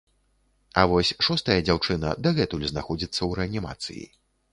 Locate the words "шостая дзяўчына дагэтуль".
1.27-2.65